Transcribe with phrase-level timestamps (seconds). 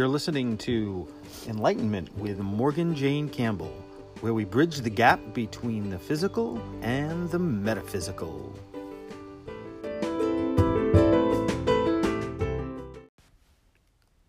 [0.00, 1.06] You're listening to
[1.46, 3.74] Enlightenment with Morgan Jayne Campbell,
[4.22, 8.58] where we bridge the gap between the physical and the metaphysical.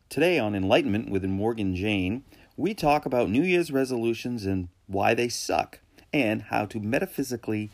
[0.09, 2.25] Today on Enlightenment with Morgan Jayne,
[2.57, 5.79] we talk about New Year's resolutions and why they suck,
[6.11, 7.71] and how to metaphysically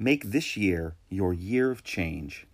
[0.00, 2.48] make this year your year of change.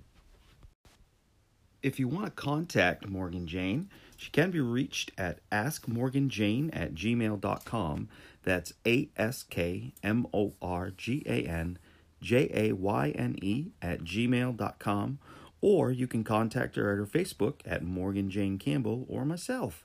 [1.83, 3.89] If you want to contact Morgan Jayne,
[4.23, 8.09] she can be reached at askmorganjayne at gmail.com.
[8.45, 11.77] That's A S K M O R G A N
[12.21, 15.19] J A Y N E at gmail.com.
[15.61, 19.85] Or you can contact her at her Facebook at Morgan Jayne Campbell or myself,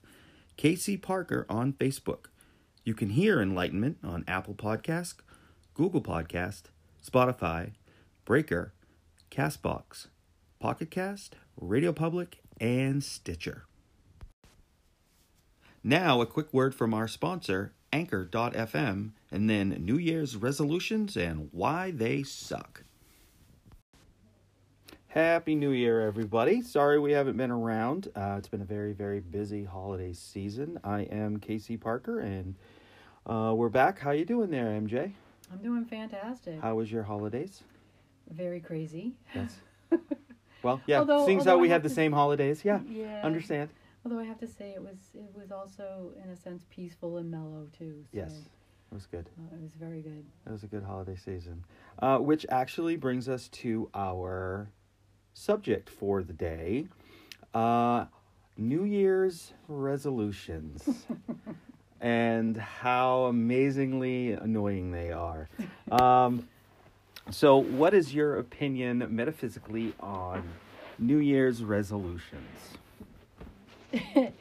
[0.56, 2.26] Casey Parker on Facebook.
[2.84, 5.16] You can hear Enlightenment on Apple Podcast,
[5.74, 6.66] Google Podcast,
[7.04, 7.72] Spotify,
[8.24, 8.72] Breaker,
[9.32, 10.08] Castbox,
[10.60, 13.67] Pocket Cast, Radio Public, and Stitcher.
[15.88, 21.92] Now, a quick word from our sponsor, Anchor.fm, and then New Year's resolutions and why
[21.92, 22.84] they suck.
[25.08, 26.62] Happy New Year, everybody.
[26.62, 28.10] Sorry we haven't been around.
[28.18, 30.78] Uh, it's been a very, very busy holiday season.
[30.84, 32.56] I am Casey Parker, and
[33.26, 33.98] uh, we're back.
[33.98, 35.14] How you doing there, MJ?
[35.54, 36.60] I'm doing fantastic.
[36.62, 37.64] How was your holidays?
[38.30, 39.14] Very crazy.
[39.34, 39.56] Yes.
[40.64, 40.98] Well, yeah.
[41.00, 43.22] Although- seeing although how we have have the to- same holidays, yeah, Yeah.
[43.24, 43.70] understand.
[44.06, 47.30] Although I have to say it was it was also in a sense peaceful and
[47.30, 48.04] mellow too.
[48.12, 48.32] So, Yes,
[48.92, 49.30] it was good.
[49.40, 50.26] uh, it was very good.
[50.46, 51.64] It was a good holiday season.
[52.00, 54.70] Uh, which actually brings us to our
[55.34, 56.88] subject for the day
[57.54, 58.06] uh,
[58.58, 60.88] New Year's resolutions.
[62.02, 65.50] and how amazingly annoying they are.
[65.92, 66.48] Um,
[67.32, 70.44] so, what is your opinion metaphysically on
[71.00, 72.78] New Year's resolutions?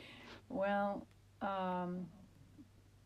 [0.48, 1.06] Well,
[1.42, 2.06] um,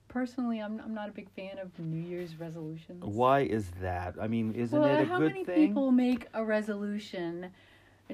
[0.08, 3.02] personally, I'm I'm not a big fan of New Year's resolutions.
[3.02, 4.14] Why is that?
[4.20, 5.08] I mean, isn't well, it a good thing?
[5.08, 7.50] how many people make a resolution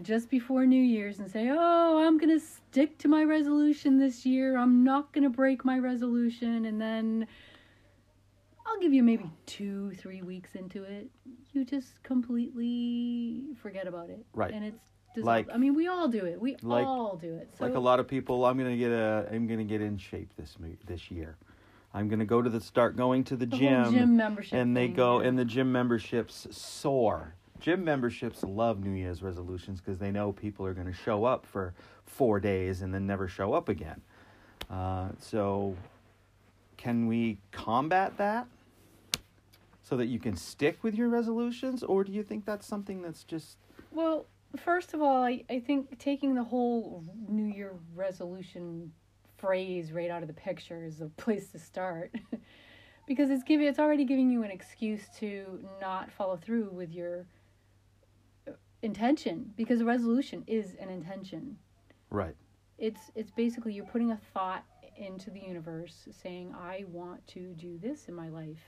[0.02, 4.56] just before New Year's and say, "Oh, I'm gonna stick to my resolution this year.
[4.56, 7.26] I'm not gonna break my resolution," and then
[8.66, 11.08] I'll give you maybe two, three weeks into it,
[11.52, 14.52] you just completely forget about it, Right.
[14.52, 15.48] And it's dissolved.
[15.48, 16.40] Like- I mean, we all do it.
[16.40, 17.50] We like- all do it.
[17.58, 20.30] So like a lot of people i'm gonna get a i'm gonna get in shape
[20.36, 20.56] this
[20.86, 21.36] this year
[21.94, 24.86] i'm gonna go to the start going to the, the gym, gym membership, and they
[24.86, 25.28] thing, go yeah.
[25.28, 30.66] and the gym memberships soar gym memberships love new year's resolutions because they know people
[30.66, 31.72] are going to show up for
[32.04, 34.00] four days and then never show up again
[34.70, 35.74] uh, so
[36.76, 38.46] can we combat that
[39.82, 43.22] so that you can stick with your resolutions or do you think that's something that's
[43.24, 43.56] just
[43.92, 44.26] Well,
[44.60, 48.92] first of all, I, I think taking the whole New Year resolution
[49.36, 52.14] phrase right out of the picture is a place to start.
[53.06, 57.26] because it's giving it's already giving you an excuse to not follow through with your
[58.48, 58.52] uh,
[58.82, 61.56] intention because a resolution is an intention.
[62.10, 62.34] right
[62.78, 64.64] It's it's basically you're putting a thought
[64.96, 68.64] into the universe saying I want to do this in my life.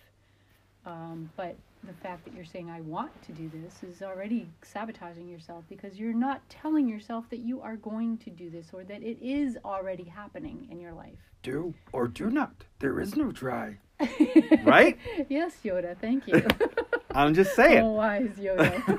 [0.87, 5.29] Um, but the fact that you're saying I want to do this is already sabotaging
[5.29, 9.03] yourself because you're not telling yourself that you are going to do this or that
[9.03, 11.19] it is already happening in your life.
[11.43, 12.65] do or do not.
[12.81, 13.79] There is no try
[14.65, 14.97] right?
[15.29, 16.47] Yes, Yoda, thank you.
[17.15, 18.99] i'm just oh, saying wise Yoda.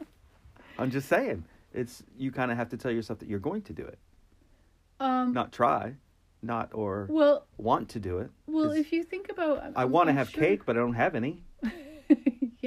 [0.78, 1.44] i'm just saying.
[1.72, 3.98] It's you kind of have to tell yourself that you're going to do it.
[4.98, 5.94] Um, not try.
[6.42, 8.30] Not or well, want to do it.
[8.46, 10.94] Well, if you think about, i I'm- want to have sure- cake but i don't
[10.94, 11.44] have any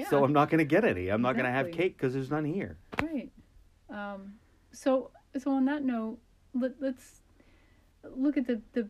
[0.03, 0.09] yeah.
[0.09, 2.29] so i'm not going to get any i'm not going to have cake because there's
[2.31, 3.31] none here Right.
[3.89, 4.33] Um,
[4.71, 6.17] so so on that note,
[6.53, 7.21] let, let's
[8.15, 8.87] look at the, the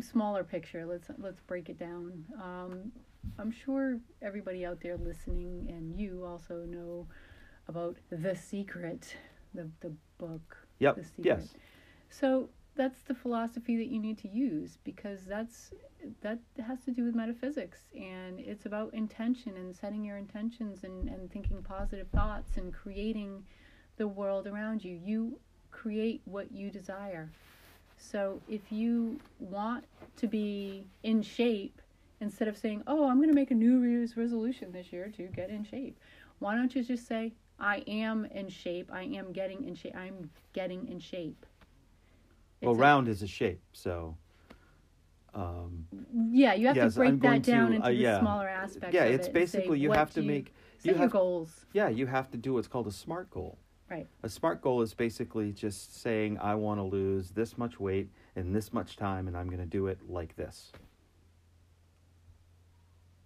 [0.00, 0.86] smaller picture.
[0.86, 2.24] Let's let's break it down.
[2.42, 2.92] Um,
[3.38, 7.06] I'm sure everybody out there listening and you also know
[7.68, 9.16] about The Secret,
[9.54, 10.56] the the book.
[10.78, 11.24] yep The Secret.
[11.26, 11.54] yes
[12.10, 12.48] So
[12.78, 15.72] that's the philosophy that you need to use because that's
[16.22, 21.08] that has to do with metaphysics and it's about intention and setting your intentions and,
[21.08, 23.44] and thinking positive thoughts and creating
[23.96, 24.98] the world around you.
[25.04, 25.40] You
[25.72, 27.28] create what you desire.
[27.98, 29.84] So if you want
[30.18, 31.82] to be in shape,
[32.20, 35.24] instead of saying, Oh, I'm going to make a New Year's resolution this year to
[35.24, 35.98] get in shape,
[36.38, 40.30] why don't you just say, I am in shape, I am getting in shape, I'm
[40.52, 41.44] getting in shape.
[42.62, 44.16] Well It's a- round is a shape so
[45.34, 45.86] um
[46.32, 48.20] yeah, you have yes, to break that down to, into uh, the yeah.
[48.20, 48.94] smaller aspects.
[48.94, 51.10] yeah of it's it say basically you have to you- make set you your have
[51.10, 51.66] goals.
[51.72, 53.58] yeah you have to do what's called a smart goal
[53.90, 54.06] Right.
[54.22, 58.52] A smart goal is basically just saying, I want to lose this much weight in
[58.52, 60.72] this much time, and I'm going to do it like this.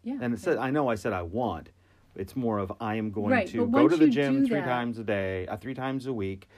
[0.04, 0.18] Yeah.
[0.20, 1.70] And it said, I know I said I want.
[2.14, 5.00] It's more of I am going Right, to go to the gym three that- times
[5.00, 6.48] a day, uh, three times a week.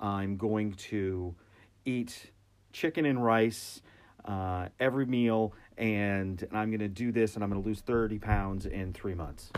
[0.00, 1.34] I'm going to
[1.84, 2.30] eat
[2.72, 3.82] chicken and rice
[4.24, 8.18] uh, every meal, and I'm going to do this, and I'm going to lose 30
[8.18, 9.50] pounds in three months.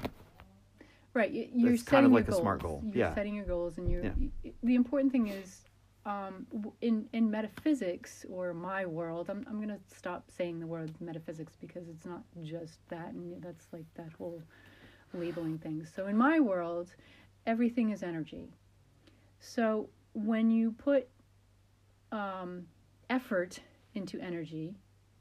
[1.13, 1.31] Right.
[1.31, 2.41] You're That's kind setting of your like a goals.
[2.43, 2.83] SMART goal.
[2.87, 3.15] You're Yeah.
[3.15, 4.03] setting your goals, and you're.
[4.03, 4.53] Yeah.
[4.65, 5.65] The important thing is,
[6.07, 6.47] um,
[6.81, 11.89] in in metaphysics or my world, I'm I'm gonna stop saying the word metaphysics because
[11.89, 14.43] it's not just that, and that's like that whole
[15.13, 15.87] labeling thing.
[15.87, 16.93] So in my world,
[17.47, 18.49] everything is energy.
[19.39, 21.09] So when you put
[22.15, 22.67] um,
[23.11, 23.61] effort
[23.95, 24.77] into energy,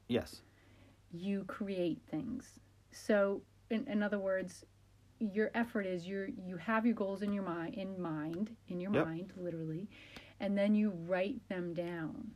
[0.08, 0.42] Yes.
[1.12, 2.60] you create things.
[2.92, 4.66] So, in, in other words,
[5.20, 8.92] your effort is you you have your goals in your mind in mind in your
[8.94, 9.06] Yep.
[9.06, 9.90] mind literally,
[10.40, 12.32] and then you write them down.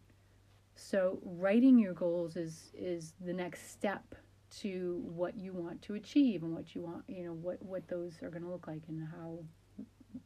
[0.75, 4.15] So, writing your goals is is the next step
[4.61, 8.13] to what you want to achieve and what you want you know what what those
[8.23, 9.39] are going to look like and how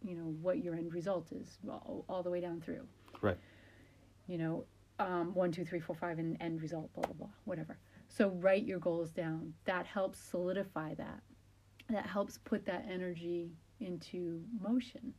[0.03, 2.85] you know what your end result is all, all the way down through
[3.21, 3.37] Right.
[4.31, 4.63] You know,
[4.99, 7.77] um, one, two, three, four, five, and end result, blah, blah, blah, whatever.
[8.07, 9.53] So write your goals down.
[9.65, 11.19] That helps solidify that.
[11.89, 13.51] That helps put that energy
[13.81, 15.13] into motion.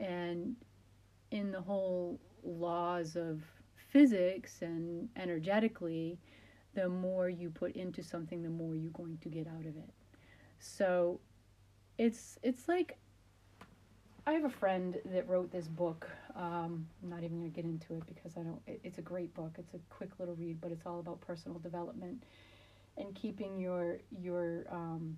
[0.00, 0.56] And
[1.30, 3.40] in the whole laws of
[3.92, 6.18] physics and energetically,
[6.74, 9.90] the more you put into something, the more you're going to get out of it.
[10.58, 11.20] So
[11.98, 12.98] it's it's like
[14.26, 16.10] I have a friend that wrote this book.
[16.36, 18.60] Um, I'm not even going to get into it because I don't.
[18.66, 19.54] It, it's a great book.
[19.58, 22.24] It's a quick little read, but it's all about personal development
[22.96, 25.16] and keeping your your um,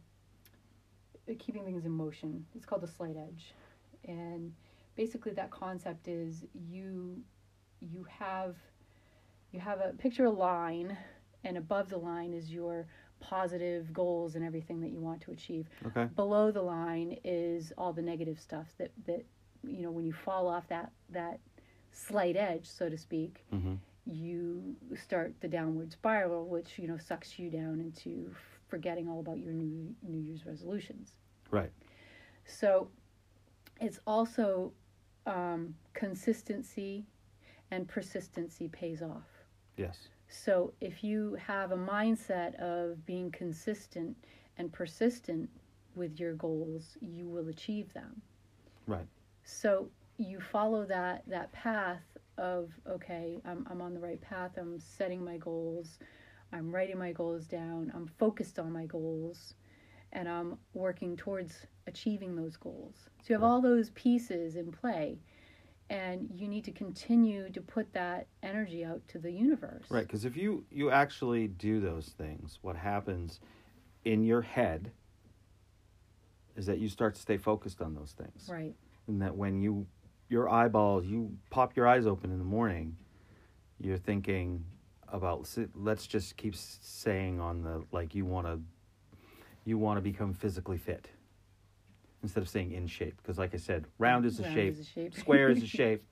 [1.28, 2.44] uh, keeping things in motion.
[2.54, 3.54] It's called the slight edge,
[4.06, 4.52] and
[4.94, 7.22] basically that concept is you
[7.80, 8.56] you have
[9.52, 10.96] you have a picture a line,
[11.44, 12.86] and above the line is your
[13.20, 16.06] positive goals and everything that you want to achieve Okay.
[16.14, 19.24] below the line is all the negative stuff that that
[19.66, 21.38] you know when you fall off that that
[21.92, 23.74] slight edge so to speak hmm
[24.08, 28.32] you start the downward spiral which you know sucks you down into
[28.68, 31.12] forgetting all about your new new year's resolutions
[31.50, 31.70] Right.
[32.44, 32.88] so
[33.80, 34.72] it's also
[35.26, 37.04] um, consistency
[37.72, 39.28] and persistency pays off
[39.76, 40.08] Yes.
[40.28, 44.16] so if you have a mindset of being consistent
[44.58, 45.50] and persistent
[45.96, 48.20] with your goals, you will achieve them.
[48.86, 49.06] Right.
[49.46, 49.88] So
[50.18, 52.02] you follow that that path
[52.36, 54.52] of okay, I'm I'm on the right path.
[54.58, 55.98] I'm setting my goals.
[56.52, 57.92] I'm writing my goals down.
[57.94, 59.54] I'm focused on my goals
[60.12, 62.94] and I'm working towards achieving those goals.
[63.22, 65.18] So you have all those pieces in play
[65.90, 69.86] and you need to continue to put that energy out to the universe.
[69.88, 73.40] Right, because if you you actually do those things, what happens
[74.04, 74.90] in your head
[76.56, 78.74] is that you start to stay focused on those things, Right.
[79.06, 79.86] And that when you
[80.28, 82.96] your eyeballs, you pop your eyes open in the morning,
[83.80, 84.64] you're thinking
[85.08, 85.48] about.
[85.74, 88.60] Let's just keep saying on the like you want to
[89.64, 91.08] you want to become physically fit
[92.22, 94.80] instead of saying in shape, because like I said, round is a Round shape, is
[94.80, 95.14] a shape.
[95.14, 96.04] square is a shape,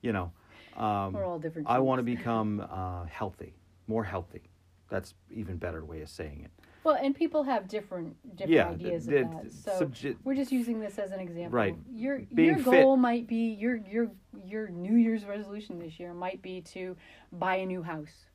[0.00, 0.32] you know.
[0.76, 1.68] Um, We're all different.
[1.68, 3.54] I want to become uh, healthy,
[3.86, 4.42] more healthy.
[4.88, 6.57] That's even better way of saying it.
[6.84, 9.52] Well, and people have different different Yeah, ideas the- of that.
[9.52, 9.90] So
[10.24, 11.50] we're just using this as an example.
[11.56, 11.76] Right.
[11.92, 14.10] Your Being your fit- goal might be your your
[14.46, 16.96] your New Year's resolution this year might be to
[17.32, 18.26] buy a new house.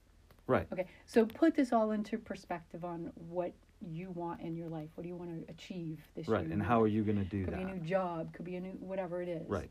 [0.47, 0.67] Right.
[0.73, 0.87] Okay.
[1.05, 4.89] So put this all into perspective on what you want in your life.
[4.95, 6.43] What do you want to achieve this Right.
[6.45, 6.53] year?
[6.53, 7.59] And how are you going to do could that?
[7.59, 9.47] Could be a new job, could be a new whatever it is.
[9.49, 9.69] Right.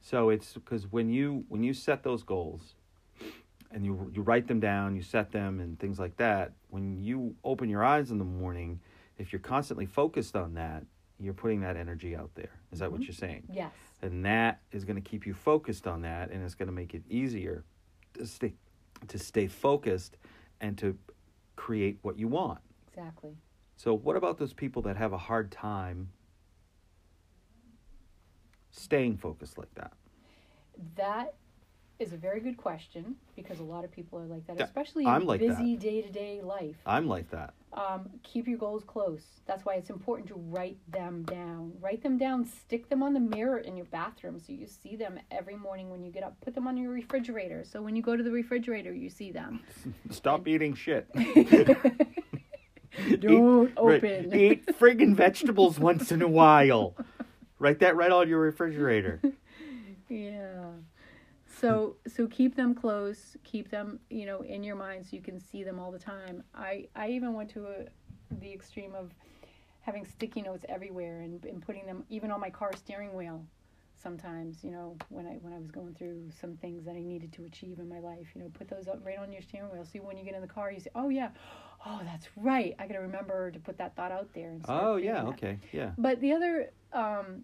[0.00, 2.74] So it's because when you when you set those goals,
[3.74, 6.52] and you you write them down, you set them, and things like that.
[6.70, 8.80] When you open your eyes in the morning,
[9.18, 10.84] if you're constantly focused on that,
[11.20, 12.50] you're putting that energy out there.
[12.72, 13.06] Is that what Mhm.
[13.08, 13.42] you're saying?
[13.52, 13.72] Yes.
[14.02, 16.92] and that is going to keep you focused on that and it's going to make
[16.94, 17.64] it easier
[18.14, 18.52] to stay
[19.08, 20.18] to stay focused
[20.60, 20.98] and to
[21.56, 23.34] create what you want Exactly.
[23.76, 26.10] so what about those people that have a hard time
[28.72, 29.92] staying focused like that
[30.96, 31.34] That
[31.98, 35.22] is a very good question because a lot of people are like that, especially I'm
[35.22, 36.76] in like busy day to day life.
[36.86, 39.22] i'm like that um, keep your goals close.
[39.46, 41.72] That's why it's important to write them down.
[41.80, 45.18] Write them down, stick them on the mirror in your bathroom so you see them
[45.32, 46.36] every morning when you get up.
[46.40, 49.60] Put them on your refrigerator so when you go to the refrigerator, you see them.
[50.10, 51.08] stop eating shit
[53.18, 54.32] Don't Eat- right, open.
[54.34, 56.94] eat friggin vegetables once in a while
[57.58, 59.20] write that right on your refrigerator
[60.08, 60.70] Yeah.
[61.64, 65.40] So so keep them close, keep them, you know, in your mind so you can
[65.40, 66.44] see them all the time.
[66.54, 67.84] I I even went to a,
[68.38, 69.14] the extreme of
[69.80, 73.46] having sticky notes everywhere and, and putting them even on my car steering wheel
[73.94, 77.32] sometimes, you know, when I when I was going through some things that I needed
[77.32, 79.86] to achieve in my life, you know, put those up right on your steering wheel.
[79.86, 81.30] See when you get in the car you say, Oh yeah,
[81.86, 82.74] oh that's right.
[82.78, 85.24] I gotta remember to put that thought out there and Oh yeah, that.
[85.28, 85.92] okay, yeah.
[85.96, 87.42] But the other um,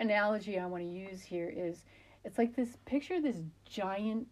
[0.00, 1.84] analogy I want to use here is
[2.24, 3.36] it's like this picture this
[3.68, 4.26] giant,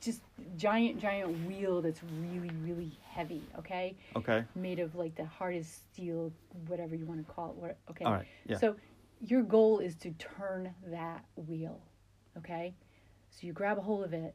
[0.00, 0.20] just
[0.56, 3.96] giant, giant wheel that's really, really heavy, okay?
[4.16, 4.44] Okay.
[4.54, 6.32] Made of like the hardest steel,
[6.66, 7.56] whatever you want to call it.
[7.56, 8.04] What, okay.
[8.04, 8.26] All right.
[8.46, 8.58] Yeah.
[8.58, 8.76] So
[9.20, 11.80] your goal is to turn that wheel,
[12.38, 12.74] okay?
[13.30, 14.34] So you grab a hold of it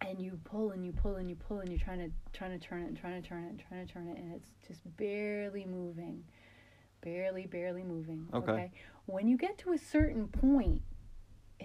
[0.00, 2.66] and you pull and you pull and you pull and you're trying to trying to
[2.66, 4.80] turn it and trying to turn it and trying to turn it and it's just
[4.96, 6.24] barely moving.
[7.02, 8.26] Barely, barely moving.
[8.34, 8.70] Okay.
[9.06, 10.82] When you get to a certain point,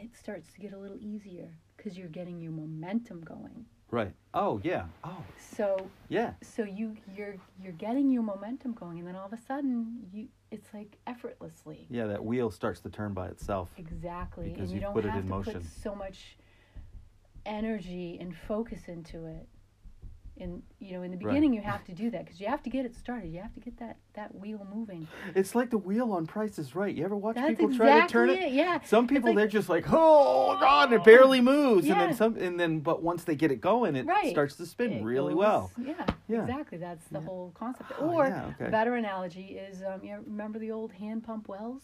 [0.06, 3.66] it starts to get a little easier because you're getting your momentum going.
[3.92, 4.14] right.
[4.34, 4.86] Oh yeah.
[5.04, 5.24] Oh
[5.56, 5.68] So
[6.10, 6.34] yeah.
[6.44, 10.28] so you you're you're getting your momentum going and then all of a sudden you
[10.52, 11.88] it's like effortlessly.
[11.90, 12.06] Yeah.
[12.08, 13.70] That wheel starts to turn by itself.
[13.78, 14.50] Exactly.
[14.50, 15.54] Because and you you've don't put it have in to motion.
[15.54, 16.38] put so much
[17.46, 19.48] energy and focus into it.
[20.38, 21.27] In you know, in the Right.
[21.27, 23.30] beginning you have to do that because you have to get it started.
[23.32, 25.08] You have to get that that wheel moving.
[25.34, 26.94] It's like the wheel on Price is Right.
[26.94, 28.39] You ever watch That's people exactly try to turn it?
[28.50, 28.51] it.
[28.54, 28.82] Yeah.
[28.84, 31.94] Some people like- they're just like, oh god, it barely moves, yeah.
[31.94, 34.30] and then some, and then but once they get it going, it Right.
[34.30, 35.72] starts to spin It really goes- well.
[35.77, 36.42] Yeah, Yeah.
[36.42, 36.80] exactly.
[36.80, 37.25] That's the Yeah.
[37.25, 37.94] whole concept.
[37.98, 38.65] Oh, or yeah, okay.
[38.68, 41.84] a better analogy is um, you remember the old hand pump wells?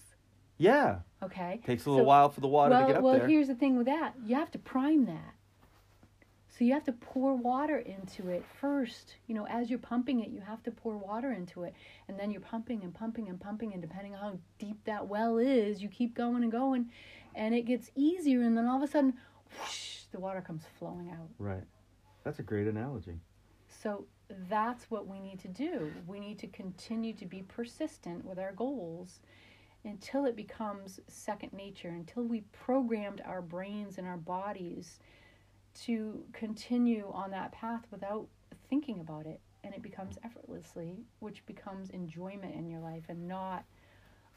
[0.57, 1.61] Yeah, Okay.
[1.65, 3.27] takes a little So- while for the water well, to get up well, there.
[3.27, 4.13] here's the thing with that.
[4.25, 5.35] You have to prime that.
[6.61, 9.15] So you have to pour water into it first.
[9.25, 11.73] You know, as you're pumping it, you have to pour water into it.
[12.07, 13.73] And then you're pumping and pumping and pumping.
[13.73, 16.91] And depending on how deep that well is, you keep going and going.
[17.33, 18.43] And it gets easier.
[18.43, 19.15] And then all of a sudden,
[19.49, 21.29] whoosh, the water comes flowing out.
[21.39, 21.63] Right,
[22.23, 23.17] that's a great analogy.
[23.67, 24.05] So
[24.47, 25.91] that's what we need to do.
[26.05, 29.21] We need to continue to be persistent with our goals
[29.83, 34.99] until it becomes second nature, until we programmed our brains and our bodies
[35.73, 38.27] to continue on that path without
[38.69, 43.63] thinking about it and it becomes effortlessly which becomes enjoyment in your life and not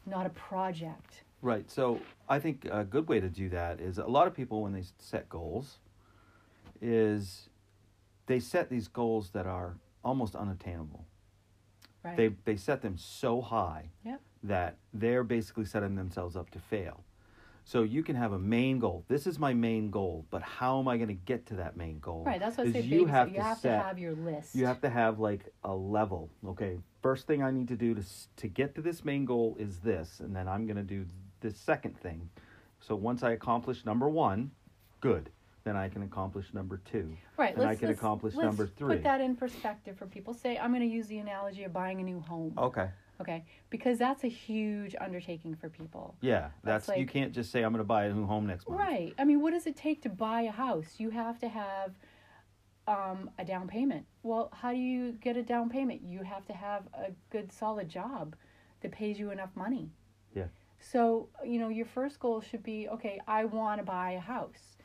[0.05, 1.69] not a project Right.
[1.69, 4.73] So I think a good way to do that is a lot of people when
[4.73, 5.77] they set goals
[6.81, 7.49] is
[8.25, 11.05] they set these goals that are almost unattainable.
[12.03, 14.21] right They they set them so high Yep.
[14.41, 17.03] that they're basically setting themselves up to fail.
[17.67, 19.03] So you can have a main goal.
[19.07, 21.97] This is my main goal, but how am I going to get to that main
[21.99, 22.23] goal?
[22.23, 24.55] right that's what I say you have you to have set to have your list
[24.55, 28.03] you have to have like a level okay first thing i need to do to
[28.37, 31.05] to get to this main goal is this and then i'm going to do
[31.41, 32.29] this second thing
[32.79, 34.49] so once i accomplish number one
[35.01, 35.29] good
[35.63, 37.55] then i can accomplish number two Right.
[37.55, 38.95] and I can accomplish number three.
[38.95, 40.33] Put that in perspective for people.
[40.33, 42.53] Say, I'm going to use the analogy of buying a new home.
[42.57, 42.87] okay
[43.21, 43.45] Okay.
[43.69, 46.15] Because that's a huge undertaking for people.
[46.21, 48.67] yeah That's that's, you can't just say i'm going to buy a new home next
[48.67, 49.13] month Right.
[49.17, 50.95] I mean, what does it take to buy a house?
[50.97, 51.91] You have to have
[52.87, 54.05] um, a down payment.
[54.23, 56.01] Well, how do you get a down payment?
[56.03, 58.35] You have to have a good, solid job
[58.81, 59.89] that pays you enough money.
[60.35, 60.45] Yeah.
[60.79, 64.77] So, you know, your first goal should be okay, I want to buy a house.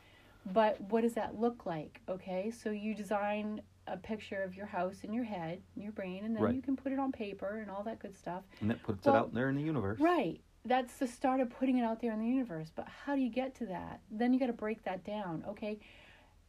[0.46, 2.00] But what does that look like?
[2.08, 2.50] Okay.
[2.50, 3.60] So you design
[3.90, 6.54] a picture of your house in your head, in your brain, and then Right.
[6.54, 8.44] you can put it on paper and all that good stuff.
[8.61, 10.40] and that puts Well, it out there in the universe Right.
[10.64, 12.70] That's the start of putting it out there in the universe.
[12.75, 14.00] But how do you get to that?
[14.11, 15.42] Then you got to break that down.
[15.49, 15.78] Okay.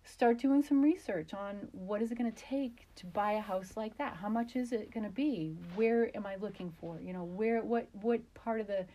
[0.03, 3.77] Start doing some research on what is it going to take to buy a house
[3.77, 4.15] like that?
[4.15, 5.55] How much is it going to be?
[5.75, 6.99] Where am I looking for?
[6.99, 8.85] You know, where what what part of the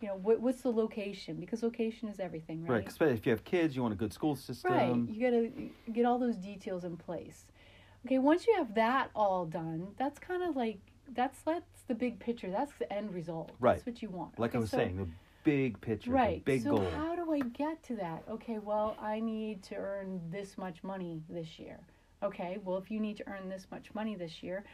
[0.00, 1.36] you know, what what's the location?
[1.36, 2.88] Because location is everything, right right?
[2.88, 5.14] especially if you have kids you want a good school system Right.
[5.14, 7.46] You got to get all those details in place.
[8.06, 10.78] Okay, once you have that all done, that's kind of like
[11.14, 12.50] that's that's the big picture.
[12.50, 13.52] That's the end result.
[13.60, 13.74] Right.
[13.76, 14.38] That's what you want.
[14.38, 15.08] like i was so- saying the
[15.44, 16.44] big picture Right.
[16.44, 18.22] the big so goal how do I get to that?
[18.30, 21.78] Okay, well, I need to earn this much money this year.
[22.22, 24.64] Okay, well, if you need to earn this much money this year,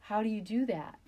[0.00, 0.98] how do you do that?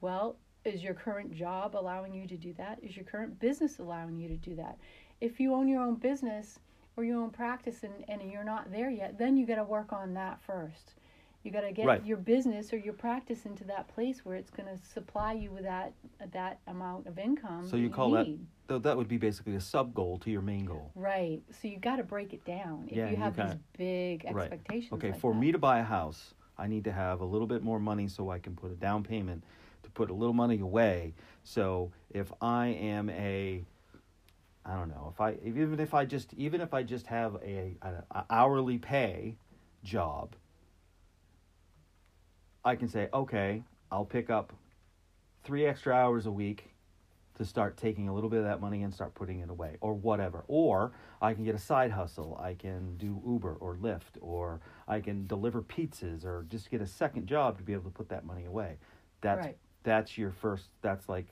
[0.00, 2.78] Well, is your current job allowing you to do that?
[2.82, 4.78] Is your current business allowing you to do that?
[5.20, 6.58] If you own your own business
[6.96, 9.92] or your own practice and, and you're not there yet, then you got to work
[9.92, 10.94] on that first.
[11.42, 12.04] You got to get Right.
[12.04, 15.62] your business or your practice into that place where it's going to supply you with
[15.62, 15.92] that
[16.32, 17.68] that amount of income.
[17.68, 18.44] so you that call that need.
[18.68, 21.40] th- that would be basically a sub goal to your main goal Right.
[21.52, 24.24] So you got to break it down if Yeah, you you have these kinda- big
[24.32, 24.52] Right.
[24.54, 25.38] Okay, like for that.
[25.38, 28.30] me to buy a house, I need to have a little bit more money so
[28.30, 29.44] I can put a down payment
[29.84, 31.14] to put a little money away.
[31.44, 33.64] So if I am a
[34.68, 37.76] I don't know if I even if I just even if I just have a,
[37.82, 39.36] a, a hourly pay
[39.84, 40.34] job,
[42.64, 44.52] I can say okay, I'll pick up
[45.44, 46.70] three extra hours a week
[47.36, 49.94] to start taking a little bit of that money and start putting it away or
[49.94, 50.44] whatever.
[50.48, 52.36] Or I can get a side hustle.
[52.42, 56.86] I can do Uber or Lyft or I can deliver pizzas or just get a
[56.86, 58.78] second job to be able to put that money away.
[59.20, 59.56] That's Right.
[59.82, 61.26] that's your first that's like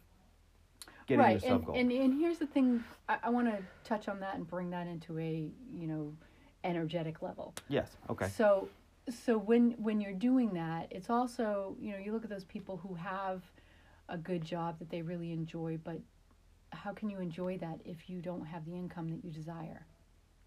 [1.06, 1.74] getting right your sub goal.
[1.76, 4.70] and, and and here's the thing i, I want to touch on that and bring
[4.70, 6.14] that into a you know
[6.62, 7.90] energetic level yes.
[8.08, 8.28] Okay.
[8.28, 8.68] so
[9.10, 12.78] so when when you're doing that it's also you know you look at those people
[12.78, 13.42] who have
[14.08, 15.98] a good job that they really enjoy but
[16.72, 19.86] how can you enjoy that if you don't have the income that you desire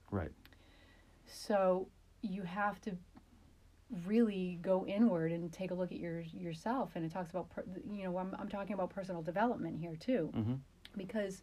[0.09, 0.31] Right.
[1.25, 1.87] so
[2.21, 2.97] you have to
[4.05, 7.63] really go inward and take a look at your yourself and it talks about per,
[7.89, 10.29] you know I'm, I'm talking about personal development here too.
[10.35, 10.55] Mm-hmm.
[10.97, 11.41] because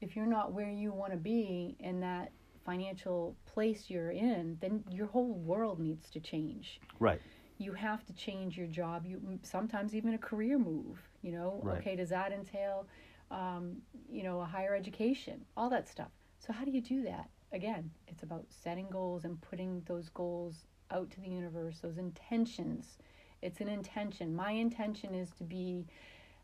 [0.00, 2.32] if you're not where you want to be in that
[2.64, 6.80] financial place you're in then your whole world needs to change.
[6.98, 7.20] Right.
[7.58, 9.04] you have to change your job.
[9.04, 11.60] You sometimes even a career move you know?
[11.62, 11.78] Right.
[11.78, 12.86] okay does that entail
[13.30, 13.76] um,
[14.10, 15.44] you know a higher education?
[15.58, 16.10] All that stuff.
[16.38, 17.28] So how do you do that?
[17.52, 22.98] Again it's about setting goals and putting those goals out to the universe those intentions.
[23.40, 24.34] It's an intention.
[24.34, 25.86] My intention is to be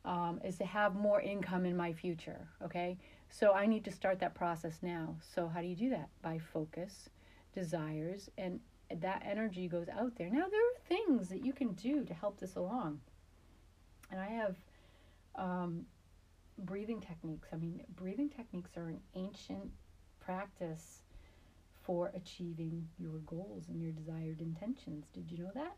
[0.05, 2.97] um, is to have more income in my future okay?
[3.31, 5.17] So i need to start that process now.
[5.35, 6.09] So how do you do that?
[6.23, 7.11] By focus
[7.55, 10.31] desires and that energy goes out there.
[10.31, 13.01] Now there are things that you can do to help this along.
[14.11, 14.57] And i have
[15.37, 15.85] um,
[16.59, 17.49] breathing techniques.
[17.53, 19.71] I mean breathing techniques are an ancient
[20.21, 21.03] practice
[21.89, 25.75] for achieving your goals and your desired intentions did you know that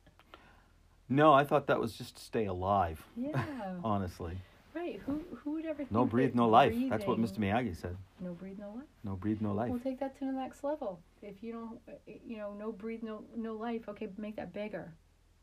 [1.08, 3.00] No, I thought that was just to stay alive.
[3.16, 3.40] yeah
[3.84, 4.36] Honestly,
[4.74, 6.74] right who who would ever think no breathe, no life.
[6.90, 7.36] That's what Mr.
[7.38, 7.96] breathing- Miyagi said.
[8.20, 9.70] no breathe no life No breathe, no life.
[9.70, 10.98] We'll take that to the next level.
[11.22, 11.92] If you don't, uh,
[12.30, 13.82] you know, no breathe, no no life.
[13.92, 14.86] Okay, make that bigger.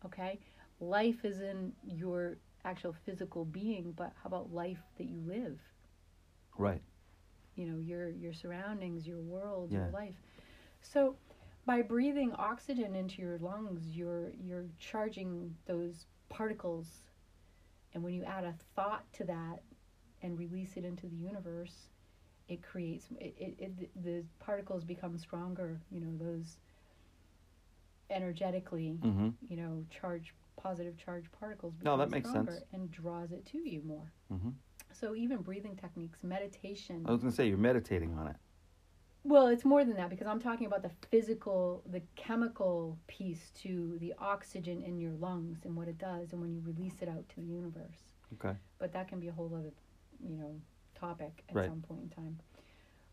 [0.07, 0.33] Okay,
[0.81, 1.71] life is in
[2.03, 2.21] your
[2.65, 5.57] actual physical being, but how about life that you live?
[6.57, 6.81] Right.
[7.55, 9.77] You know, your your surroundings, your world, Yeah.
[9.85, 10.19] your life.
[10.81, 11.15] So,
[11.65, 16.87] by breathing oxygen into your lungs, you're you're charging those particles,
[17.93, 19.61] and when you add a thought to that
[20.21, 21.89] and release it into the universe,
[22.47, 26.57] it creates it, it, it the particles become stronger you know those
[28.09, 29.29] energetically Mm-hmm.
[29.41, 32.63] you know charge positive charge particles No, that makes stronger sense.
[32.73, 34.49] and draws it to you more Mm-hmm.
[34.93, 38.35] so even breathing techniques meditation I was gonna say you're meditating on it.
[39.27, 43.97] Well it's more than that because i'm talking about the physical the chemical piece to
[43.99, 47.27] the oxygen in your lungs and what it does and when you release it out
[47.29, 48.55] to the universe Okay.
[48.79, 49.71] but that can be a whole other
[50.25, 50.55] you know
[50.97, 51.67] topic at Right.
[51.67, 52.39] some point in time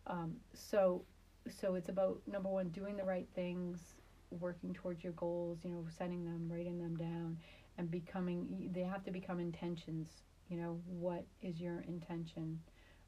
[0.06, 1.04] um, so
[1.48, 3.94] so it's about number one doing the right things
[4.30, 7.38] working towards your goals you know setting them writing them down
[7.78, 12.58] and becoming they have to become intentions you know what is your intention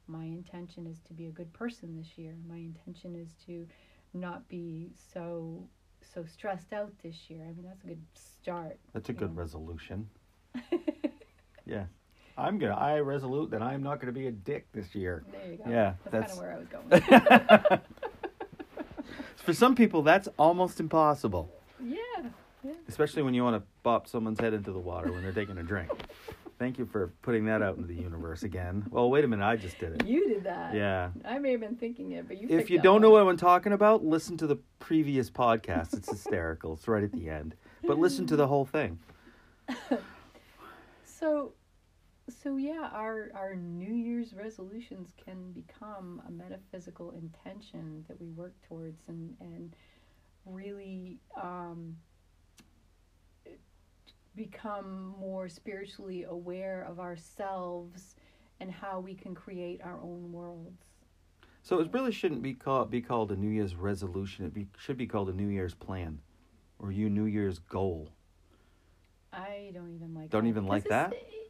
[0.07, 3.67] my intention is to be a good person this year my intention is to
[4.13, 5.67] not be so
[6.13, 9.41] so stressed out this year i mean that's a good start That's a good know.
[9.41, 10.09] resolution.
[11.65, 11.83] Yeah.
[12.37, 12.75] I'm gonna.
[12.77, 15.25] I resolute that I'm not gonna be a dick this year.
[15.33, 17.81] there you go Yeah, that's, that's- kind of where i was going
[19.35, 21.49] For some people, that's almost impossible,
[21.83, 21.97] yeah
[22.63, 25.57] yeah especially when you want to bop someone's head into the water when they're taking
[25.57, 25.89] a drink.
[26.59, 28.85] Thank you for putting that out into the universe again.
[28.89, 30.07] Well, wait a minute, I just did it.
[30.07, 30.73] You did that.
[30.73, 31.11] Yeah.
[31.23, 32.47] I may have been thinking it, but you.
[32.49, 35.95] If you don't on know what I'm talking about, listen to the previous podcast.
[35.95, 36.73] It's hysterical.
[36.73, 37.55] It's right at the end.
[37.83, 38.99] But listen to the whole thing.
[41.19, 41.53] So,
[42.29, 48.53] so yeah, our our New Year's resolutions can become a metaphysical intention that we work
[48.67, 49.73] towards, and and
[50.45, 51.97] really um,
[54.37, 58.15] become more spiritually aware of ourselves
[58.61, 60.85] and how we can create our own worlds.
[61.63, 64.45] So it really shouldn't be called be called a New Year's resolution.
[64.45, 66.19] It be, should be called a New Year's plan,
[66.79, 68.09] or you New Year's goal.
[69.33, 70.29] I don't even like.
[70.29, 70.85] Don't that even like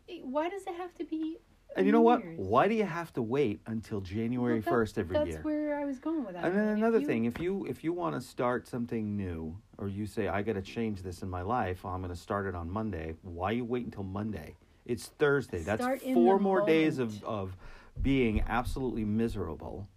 [0.07, 1.37] it- Why does it have to be?
[1.77, 2.23] And you know what?
[2.23, 2.39] Year's?
[2.39, 5.35] Why do you have to wait until January Well, first every that's year?
[5.37, 6.43] That's where I was going with that.
[6.43, 9.15] And then mean, if another you- thing, if you if you want to start something
[9.15, 12.19] new, or you say I got to change this in my life, I'm going to
[12.19, 13.13] start it on Monday.
[13.21, 14.55] Why you wait until Monday?
[14.85, 15.59] It's Thursday.
[15.59, 17.55] That's four more days of of
[18.01, 19.87] being absolutely miserable.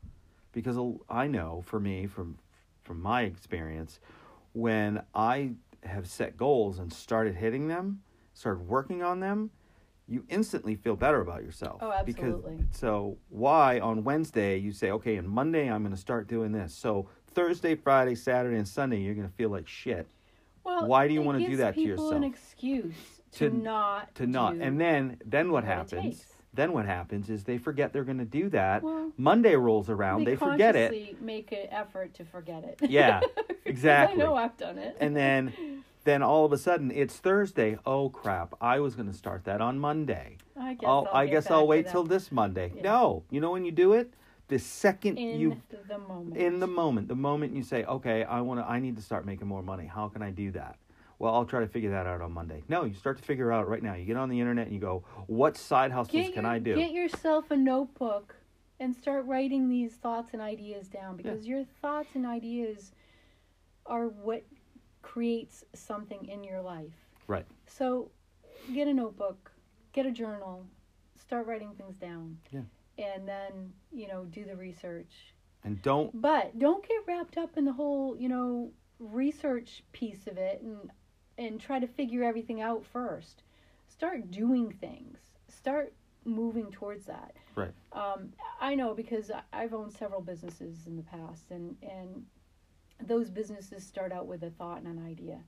[0.53, 0.77] Because
[1.09, 2.37] I know for me, from
[2.83, 4.01] from my experience,
[4.53, 5.53] when I
[5.85, 8.03] have set goals and started hitting them,
[8.35, 9.51] started working on them,
[10.11, 11.79] you instantly feel better about yourself.
[11.81, 12.57] Oh, absolutely.
[12.57, 16.51] Because, so why on Wednesday you say, okay, and Monday I'm going to start doing
[16.51, 16.75] this.
[16.75, 20.09] So Thursday, Friday, Saturday, and Sunday you're going to feel like shit.
[20.65, 22.35] Well, Why do you wanna do that to people An yourself?
[22.35, 22.95] excuse
[23.33, 26.27] to, To- not To not, and then then what what happens?
[26.53, 28.83] Then what happens is they forget they're going to do that.
[28.83, 32.91] Well, Monday rolls around, they, forget it, make an effort to forget it.
[32.91, 33.21] Yeah,
[33.65, 34.21] exactly.
[34.21, 34.97] I know I've done it.
[35.01, 35.53] and then
[36.05, 37.79] then all of a sudden it's Thursday.
[37.85, 38.55] Oh crap!
[38.61, 40.39] I was going to start that on Monday.
[40.57, 42.73] I guess I'll, I'll I guess I'll wait till this Monday.
[42.75, 42.83] Yeah.
[42.83, 44.15] No, you know when you do it,
[44.49, 46.37] the second in you the moment.
[46.37, 49.25] in the moment, the moment you say, "Okay, I want to, I need to start
[49.27, 49.87] making more money.
[49.87, 50.77] How can I do that?"
[51.19, 52.63] Well, I'll try to figure that out on Monday.
[52.69, 53.95] No, you start to figure it out right now.
[53.95, 56.93] You get on the internet and you go, "What side hustles can I do?" Get
[56.93, 58.37] yourself a notebook
[58.81, 62.93] and start writing these thoughts and ideas down because your thoughts and ideas
[63.85, 64.43] are what
[65.13, 67.09] creates something in your life.
[67.27, 67.47] Right.
[67.67, 68.11] So,
[68.73, 69.51] get a notebook,
[69.93, 70.65] get a journal,
[71.21, 72.39] start writing things down.
[72.51, 72.61] Yeah.
[72.99, 75.13] And then, you know, do the research.
[75.65, 80.37] and don't But don't get wrapped up in the whole, you know, research piece of
[80.37, 80.91] it and
[81.39, 83.43] and try to figure everything out first.
[83.89, 85.19] Start doing things.
[85.49, 85.93] Start
[86.25, 87.35] moving towards that.
[87.57, 87.73] Right.
[87.93, 92.27] Um, I know because I've owned several businesses in the past, and and
[93.07, 95.41] those businesses start out with a thought and an idea.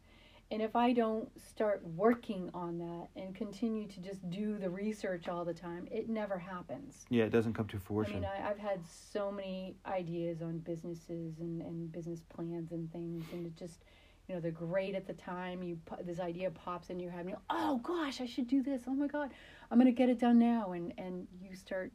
[0.50, 5.26] And if I don't start working on that and continue to just do the research
[5.26, 7.06] all the time, it never happens.
[7.08, 8.16] yeah, it doesn't come to fruition.
[8.16, 12.92] I mean, I, I've had so many ideas on businesses and, and business plans and
[12.92, 13.84] things, and it just,
[14.28, 15.62] you know, they're great at the time.
[15.62, 18.82] You this idea pops in your head, and you oh gosh, I should do this.
[18.86, 19.30] Oh my god,
[19.72, 21.92] I'm gonna get it done now, and and you start.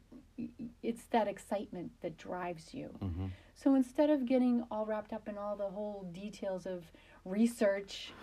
[0.81, 2.87] It's that excitement that drives you.
[2.99, 6.91] hmm So instead of getting all wrapped up in all the whole details of
[7.23, 8.13] research,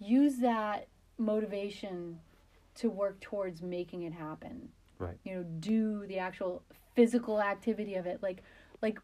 [0.00, 2.18] use that motivation
[2.76, 4.70] to work towards making it happen.
[4.98, 5.16] Right.
[5.24, 6.62] You know, do the actual
[6.96, 8.42] physical activity of it, like
[8.82, 8.98] like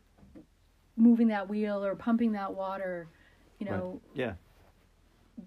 [0.97, 3.07] moving that wheel or pumping that water.
[3.61, 3.79] You Right.
[3.79, 4.35] know, Yeah.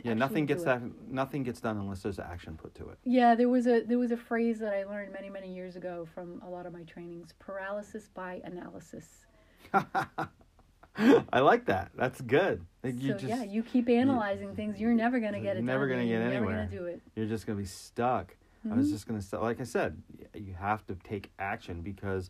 [0.04, 0.82] Yeah, nothing gets that.
[1.10, 2.97] Nothing gets done unless there's action put to it.
[3.04, 6.08] Yeah, there was a there was a phrase that I learned many many years ago
[6.13, 9.25] from a lot of my trainings: paralysis by analysis.
[11.32, 11.91] I like that.
[11.95, 12.65] That's good.
[12.84, 15.63] You so just yeah, you keep analyzing things, you're never gonna get it.
[15.63, 16.56] never done, gonna get you're anywhere.
[16.58, 17.02] Never gonna do it.
[17.15, 18.36] you're just gonna be stuck.
[18.69, 18.91] I was Mhm.
[18.91, 20.02] just gonna say, like I said,
[20.34, 22.30] you have to take action because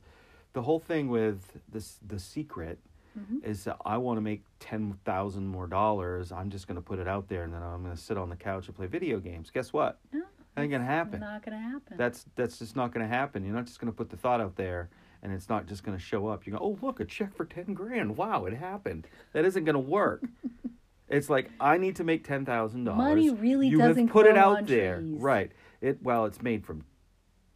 [0.53, 2.79] the whole thing with this, the secret,
[3.17, 3.43] Mhm.
[3.43, 6.31] is that I want to make ten thousand more dollars.
[6.31, 8.67] I'm just gonna put it out there, and then I'm gonna sit on the couch
[8.67, 9.49] and play video games.
[9.51, 9.99] Guess what?
[10.13, 10.23] No,
[10.55, 11.19] That ain't gonna happen.
[11.19, 11.97] Not gonna happen.
[11.97, 13.43] That's that's just not gonna happen.
[13.45, 14.89] You're not just gonna put the thought out there,
[15.23, 16.45] and it's not just gonna show up.
[16.45, 18.17] You go, oh look, a check for ten grand.
[18.17, 19.07] Wow, it happened.
[19.33, 20.23] That isn't gonna work.
[21.07, 22.97] it's like I need to make ten thousand dollars.
[22.99, 25.19] Money really you doesn't have put it out there, trees.
[25.19, 25.51] right?
[25.81, 26.83] It well, it's made from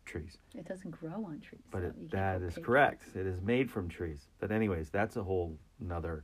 [0.05, 1.61] trees, it doesn't grow on trees.
[1.71, 3.03] but so it, that is correct.
[3.15, 4.27] It is made from trees.
[4.39, 6.23] But anyways, that's a whole another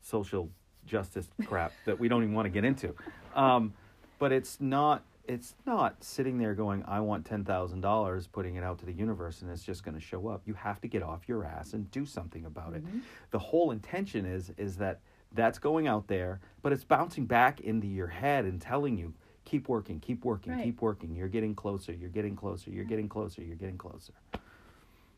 [0.00, 0.50] social
[0.86, 2.94] justice crap that we don't even want to get into.
[3.34, 3.74] Um,
[4.18, 5.04] but it's not.
[5.26, 8.92] It's not sitting there going, "I want ten thousand dollars," putting it out to the
[8.94, 10.40] universe, and it's just going to show up.
[10.46, 12.82] You have to get off your ass and do something about it.
[12.84, 13.02] Mhm.
[13.30, 15.00] The whole intention is is that
[15.32, 19.12] that's going out there, but it's bouncing back into your head and telling you,
[19.48, 20.62] "Keep working, keep working, Right.
[20.64, 21.14] keep working.
[21.16, 21.92] You're getting closer.
[21.92, 22.70] You're getting closer.
[22.70, 23.42] You're getting closer.
[23.42, 24.12] You're getting closer."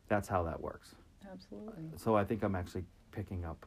[0.08, 0.94] That's how that works.
[1.30, 1.84] Absolutely.
[1.96, 3.66] So I think I'm actually picking up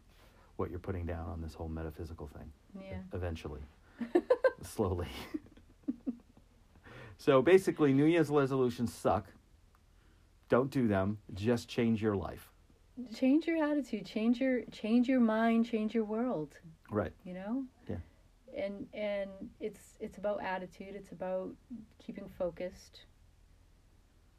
[0.55, 2.99] what you're putting down on this whole metaphysical thing Yeah.
[3.11, 3.61] eventually,
[4.61, 5.07] slowly.
[7.17, 9.27] so basically, New Year's resolutions suck.
[10.49, 11.17] Don't do them.
[11.33, 12.49] Just change your life.
[13.13, 14.05] change your attitude.
[14.05, 15.65] Change your change your mind.
[15.65, 16.53] Change your world.
[16.91, 17.11] Right.
[17.25, 17.65] You know.
[18.53, 18.63] Yeah.
[18.65, 20.95] And and it's it's about attitude.
[20.95, 21.51] It's about
[21.99, 23.01] keeping focused.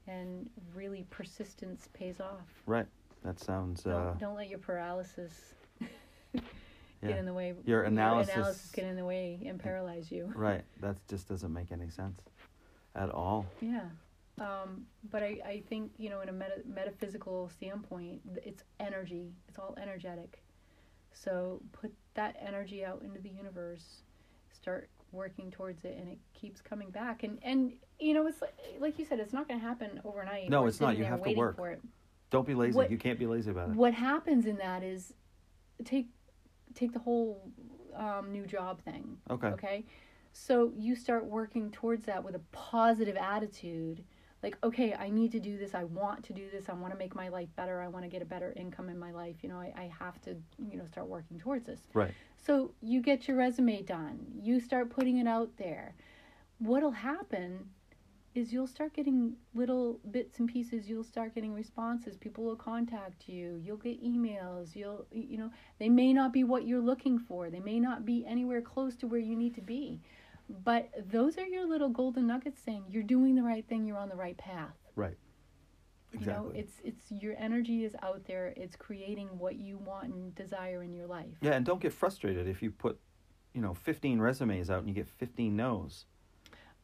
[0.07, 2.47] And really, persistence pays off.
[2.67, 2.87] Right.
[3.25, 3.87] That sounds.
[3.87, 5.55] Uh, Don't, don't let your paralysis
[7.03, 7.55] get in the way.
[7.65, 10.31] Your analysis- analysis get in the way and paralyze you.
[10.37, 10.63] right.
[10.81, 12.21] That just doesn't make any sense
[12.95, 13.47] at all.
[13.63, 13.89] Yeah.
[14.41, 19.33] Um, but I, I think, you know, in a meta- metaphysical standpoint, it's energy.
[19.49, 20.43] It's all energetic.
[21.15, 24.03] So put that energy out into the universe.
[24.53, 27.23] Start working towards it, and it keeps coming back.
[27.23, 30.51] And, and you know, it's like, like you said, it's not going to happen overnight.
[30.51, 30.99] No, We're it's not.
[30.99, 31.57] You have to work.
[31.57, 31.81] For it.
[32.31, 32.77] Don't be lazy.
[32.77, 33.77] What- you can't be lazy about it.
[33.77, 35.15] What happens in that is
[35.85, 36.09] take
[36.75, 37.49] take the whole
[37.95, 39.17] um, new job thing.
[39.31, 39.49] Okay.
[39.49, 39.85] Okay.
[40.33, 44.03] So you start working towards that with a positive attitude.
[44.45, 45.75] Like, okay, I need to do this.
[45.75, 46.69] I want to do this.
[46.69, 47.81] I want to make my life better.
[47.81, 49.37] I want to get a better income in my life.
[49.41, 50.37] You know, I, I have to,
[50.71, 51.81] you know, start working towards this.
[51.95, 52.13] Right.
[52.37, 54.19] So you get your resume done.
[54.39, 55.95] You start putting it out there.
[56.59, 57.71] What'll happen
[58.35, 63.29] is you'll start getting little bits and pieces you'll start getting responses people will contact
[63.29, 67.49] you you'll get emails you'll you know they may not be what you're looking for
[67.49, 70.01] they may not be anywhere close to where you need to be
[70.49, 74.09] but those are your little golden nuggets saying you're doing the right thing you're on
[74.09, 75.17] the right path Right.
[76.13, 76.59] you know Exactly.
[76.61, 80.93] it's it's your energy is out there it's creating what you want and desire in
[80.93, 82.99] your life Yeah, and don't get frustrated if you put,
[83.55, 86.05] you know, 15 resumes out and you get 15 no's.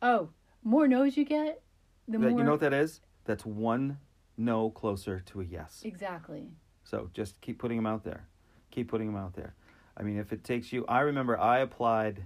[0.02, 0.30] oh
[0.64, 1.62] more no's you get
[2.08, 3.00] the That, more you know what that is?
[3.24, 3.98] That's one
[4.36, 5.82] no closer to a yes.
[5.84, 6.48] exactly
[6.84, 8.26] So just keep putting them out there.
[8.70, 9.54] Keep putting them out there.
[9.96, 12.22] I mean, if it takes you, I remember I applied,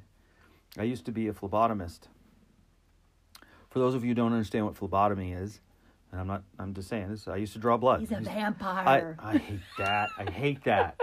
[0.79, 2.01] I used to be a phlebotomist.
[3.71, 5.61] For those of you who don't understand what phlebotomy is,
[6.13, 8.01] and I'm not, I'm just saying this, I used to draw blood.
[8.01, 10.09] he's a used- vampire I, I hate that.
[10.19, 11.01] I hate that.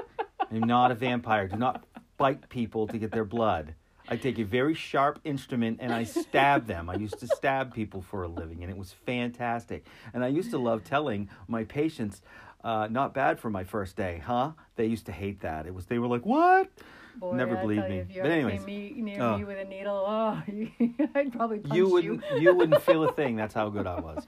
[0.51, 1.47] I'm not a vampire.
[1.47, 1.85] Do not
[2.17, 3.75] bite people to get their blood.
[4.09, 6.89] I take a very sharp instrument and I stab them.
[6.89, 9.85] I used to stab people for a living, and it was fantastic.
[10.13, 12.21] And I used to love telling my patients,
[12.63, 15.65] uh, "Not bad for my first day, huh?" They used to hate that.
[15.65, 16.69] It was they were like, "What?"
[17.17, 17.99] Boy, Never I believed tell you, me.
[18.01, 19.37] If you But ever anyways, me, near oh.
[19.37, 20.41] me with a needle, oh,
[21.15, 21.91] I'd probably punch you you.
[21.93, 23.35] wouldn't you wouldn't feel a thing.
[23.35, 24.25] That's how good I was.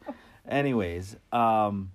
[0.47, 1.91] Anyways, um,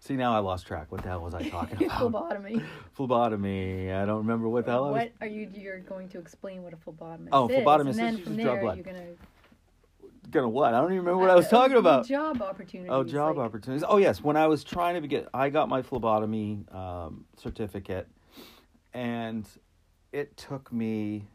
[0.00, 0.92] see now I lost track.
[0.92, 1.98] What the hell was I talking about?
[1.98, 2.62] phlebotomy.
[2.92, 3.92] Phlebotomy.
[3.92, 5.00] I don't remember what the hell I was.
[5.00, 5.50] What are you?
[5.54, 8.60] You're going to explain what a phlebotomist Oh, is, phlebotomist and then is from there
[8.60, 8.76] blood.
[8.76, 9.06] you're gonna.
[10.30, 10.74] Gonna what?
[10.74, 12.06] I don't even remember what I was Uh, talking about.
[12.06, 12.90] Job opportunities.
[12.92, 13.82] Oh, job like, opportunities.
[13.88, 14.22] Oh, yes.
[14.22, 18.06] When I was trying to get, I got my phlebotomy um, certificate,
[18.92, 19.48] and
[20.12, 21.28] it took me.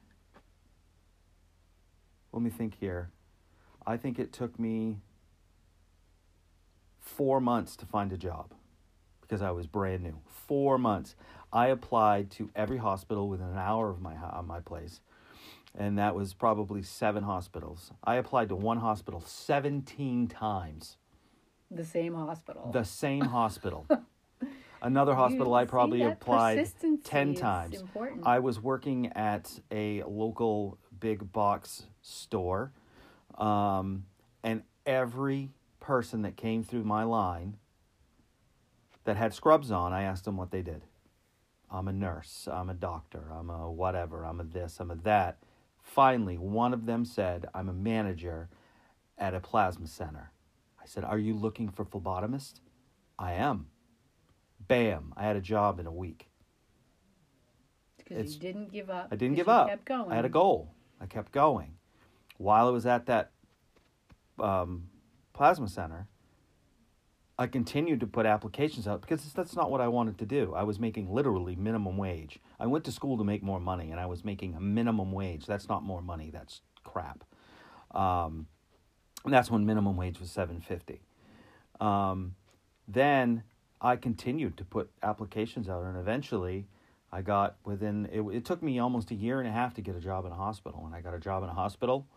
[2.31, 3.11] Let me think here.
[3.85, 4.97] I think it took me
[6.99, 8.53] four months to find a job
[9.21, 10.19] because I was brand new.
[10.25, 11.15] Four months.
[11.51, 15.01] I applied to every hospital within an hour of my ho- my place,
[15.77, 17.91] and that was probably seven hospitals.
[18.03, 20.97] I applied to one hospital seventeen times.
[21.69, 22.71] The same hospital.
[22.71, 23.85] The same hospital.
[24.83, 26.69] Another hospital I probably applied
[27.03, 27.79] 10 times.
[27.79, 28.27] Important.
[28.27, 32.73] I was working at a local big box store,
[33.37, 34.05] um,
[34.43, 37.55] and every person that came through my line
[39.05, 40.83] that had scrubs on, I asked them what they did.
[41.71, 45.37] I'm a nurse, I'm a doctor, I'm a whatever, I'm a this, I'm a that.
[45.81, 48.49] Finally, one of them said, I'm a manager
[49.17, 50.31] at a plasma center.
[50.81, 52.59] I said, Are you looking for phlebotomist?
[53.17, 53.67] I am.
[54.67, 56.27] Bam, I had a job in a week.
[57.97, 59.07] because you didn't give up.
[59.11, 59.67] I didn't give up.
[59.67, 60.11] Kept going.
[60.11, 60.73] I had a goal.
[61.01, 61.75] I kept going.
[62.37, 63.31] While I was at that
[64.39, 64.89] um,
[65.33, 66.07] plasma center,
[67.37, 70.53] I continued to put applications out because that's not what I wanted to do.
[70.55, 72.39] I was making literally minimum wage.
[72.59, 75.45] I went to school to make more money, and I was making a minimum wage.
[75.45, 76.29] That's not more money.
[76.31, 77.23] That's crap.
[77.91, 78.47] Um,
[79.25, 81.01] and that's when minimum wage was seven fifty.
[81.79, 82.35] Um,
[82.87, 83.43] then
[83.83, 86.65] I continued to put applications out, and eventually,
[87.11, 88.07] I got within.
[88.11, 90.31] It, it took me almost a year and a half to get a job in
[90.31, 92.07] a hospital, and I got a job in a hospital.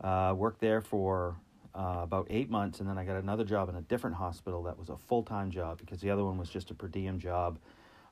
[0.00, 1.36] Uh, worked there for
[1.74, 4.78] uh, about eight months, and then I got another job in a different hospital that
[4.78, 7.58] was a full time job because the other one was just a per diem job.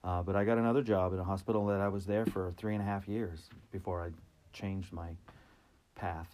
[0.03, 2.75] Uh, but I got another job in a hospital that I was there for three
[2.75, 4.11] and a half years before I
[4.53, 5.11] changed my
[5.95, 6.29] path.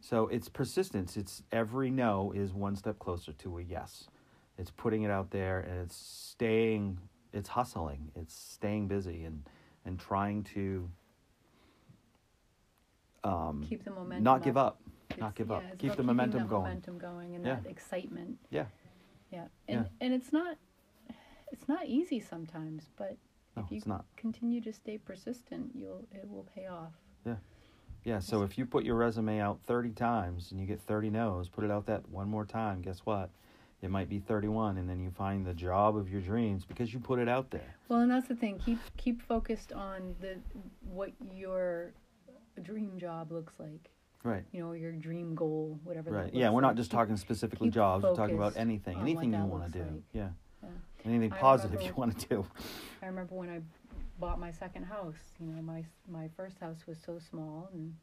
[0.00, 1.16] So it's persistence.
[1.16, 4.08] It's every no is one step closer to a yes.
[4.58, 6.98] It's putting it out there and it's staying.
[7.32, 8.10] It's hustling.
[8.14, 9.48] It's staying busy and
[9.84, 10.88] and trying to
[13.24, 14.22] um, Keep the momentum.
[14.24, 14.80] not give up.
[15.10, 15.78] It's- Not give yeah, up.
[15.78, 16.62] Keep the momentum going.
[16.64, 17.56] Momentum going and Yeah.
[17.60, 18.38] that excitement.
[18.50, 18.66] Yeah.
[19.30, 19.48] Yeah.
[19.68, 20.56] And and it's not
[21.52, 23.16] it's not easy sometimes, but
[23.56, 24.04] No, if you it's not.
[24.16, 26.92] continue to stay persistent, you'll it will pay off.
[27.24, 27.36] Yeah.
[28.04, 31.48] Yeah, so if you put your resume out 30 times and you get 30 no's,
[31.48, 33.30] put it out that one more time, guess what?
[33.84, 36.98] It might be 31 and then you find the job of your dreams because you
[36.98, 37.76] put it out there.
[37.88, 38.58] Well, and that's the thing.
[38.64, 40.38] Keep keep focused on the
[40.90, 41.92] what your
[42.62, 43.90] dream job looks like.
[44.22, 44.44] Right.
[44.52, 46.10] You know, your dream goal, whatever.
[46.10, 46.34] that Right.
[46.34, 46.76] Yeah, we're not like.
[46.78, 48.98] just Keep- talking specifically keep jobs, we're talking about anything.
[48.98, 49.84] Anything you want to do.
[49.84, 50.02] like.
[50.14, 50.28] Yeah.
[50.62, 50.68] Yeah.
[51.04, 52.46] Anything I positive you want to do.
[53.02, 53.60] I remember when I
[54.18, 55.34] bought my second house.
[55.38, 57.94] You know, my my first house was so small, and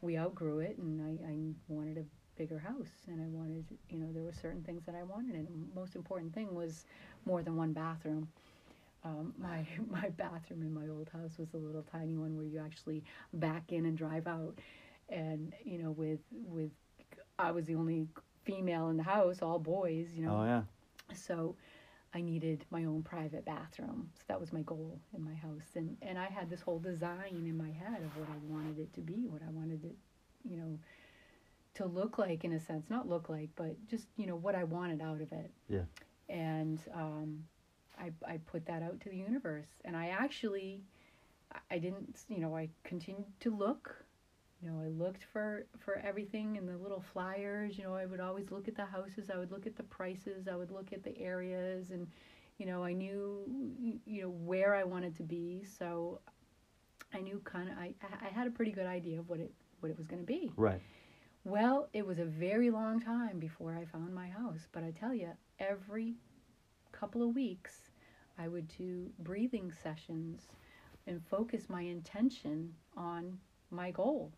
[0.00, 1.36] we outgrew it, and I, I
[1.68, 2.04] wanted a
[2.40, 5.46] bigger house, and I wanted, you know, there were certain things that I wanted, and
[5.46, 6.86] the most important thing was
[7.26, 8.28] more than one bathroom.
[9.04, 12.58] Um, my my bathroom in my old house was a little tiny one where you
[12.58, 13.02] actually
[13.34, 14.54] back in and drive out,
[15.10, 16.70] and you know, with with
[17.38, 18.06] I was the only
[18.44, 20.38] female in the house, all boys, you know.
[20.40, 20.62] Oh yeah.
[21.14, 21.56] So
[22.14, 24.10] I needed my own private bathroom.
[24.18, 25.70] So that was my goal in my house.
[25.76, 28.92] And, and I had this whole design in my head of what I wanted it
[28.94, 29.96] to be, what I wanted it,
[30.48, 30.78] you know,
[31.80, 34.64] to look like in a sense, not look like, but just you know what I
[34.64, 35.50] wanted out of it.
[35.68, 35.84] Yeah.
[36.28, 37.44] And um,
[37.98, 40.82] I I put that out to the universe, and I actually
[41.70, 44.04] I didn't you know I continued to look.
[44.62, 47.78] You know, I looked for for everything in the little flyers.
[47.78, 49.30] You know, I would always look at the houses.
[49.34, 50.48] I would look at the prices.
[50.48, 52.06] I would look at the areas, and
[52.58, 55.64] you know, I knew you know where I wanted to be.
[55.64, 56.20] So
[57.14, 59.90] I knew kind of I I had a pretty good idea of what it what
[59.90, 60.52] it was going to be.
[60.56, 60.80] Right.
[61.44, 65.14] Well, it was a very long time before I found my house, but I tell
[65.14, 66.14] you, every
[66.92, 67.90] couple of weeks,
[68.38, 70.48] I would do breathing sessions
[71.06, 73.38] and focus my intention on
[73.70, 74.32] my goal.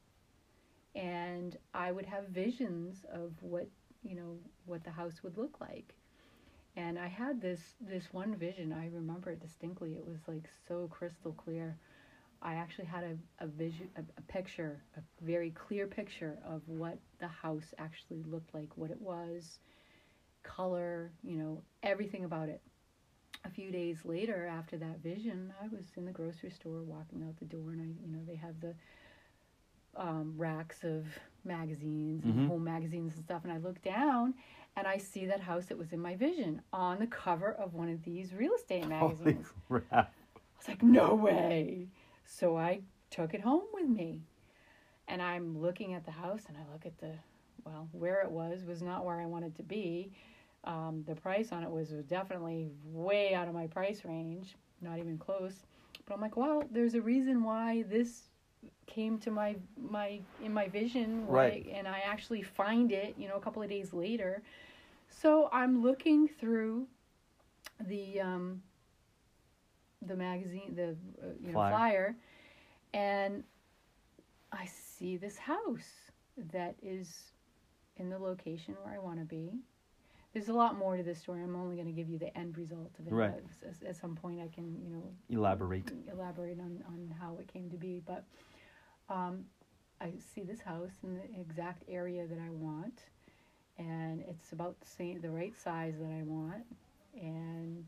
[0.95, 3.69] And I would have visions of what,
[4.03, 5.95] you know, what the house would look like.
[6.77, 9.95] And I had this this one vision, I remember it distinctly.
[9.95, 11.77] It was like so crystal clear
[12.43, 16.99] I actually had a, a vision, a, a, picture, a very clear picture of what
[17.19, 19.59] the house actually looked like, what it was,
[20.43, 22.61] color, you know, everything about it.
[23.45, 27.37] A few days later, after that vision, I was in the grocery store walking out
[27.39, 28.75] the door, and I, you know, they have the
[29.97, 31.07] um, racks of
[31.45, 32.31] magazines, Mhm.
[32.31, 34.35] and home magazines and stuff, and I look down,
[34.77, 37.89] and I see that house that was in my vision on the cover of one
[37.89, 39.53] of these real estate magazines.
[39.69, 40.13] Holy crap.
[40.55, 41.89] I was like, no way.
[42.25, 42.81] So I
[43.11, 44.23] took it home with me.
[45.09, 47.13] And I'm looking at the house and I look at the,
[47.65, 50.13] well, where it was was not where I wanted to be.
[50.65, 54.99] Um, the price on it was, was definitely way out of my price range, not
[54.99, 55.55] even close.
[56.07, 58.29] But I'm like, well, there's a reason why this
[58.87, 61.67] came to my my in my vision Right.
[61.73, 64.43] and I actually find it, you know, a couple of days later.
[65.09, 66.87] So I'm looking through
[67.87, 68.63] the um,
[70.07, 70.91] the magazine, the
[71.23, 71.71] uh, you know Flyer.
[71.71, 72.17] flyer,
[72.95, 73.45] and
[74.53, 76.11] I see this house
[76.53, 77.33] that is
[77.97, 79.51] in the location where I want to be.
[80.33, 81.43] There's a lot more to this story.
[81.43, 83.13] I'm only going to give you the end result of it.
[83.13, 83.35] Right.
[83.63, 85.91] At, at some point, I can you know Elaborate.
[86.11, 88.01] elaborate on, on how it came to be.
[88.07, 88.25] But
[89.11, 89.45] um,
[90.01, 93.03] I see this house in the exact area that I want,
[93.79, 96.65] and it's about the same, the right size that I want,
[97.21, 97.85] and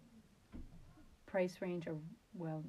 [1.35, 1.97] price range of
[2.33, 2.62] well.